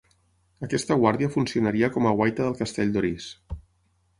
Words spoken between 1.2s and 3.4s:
funcionaria com a guaita del castell d'Orís.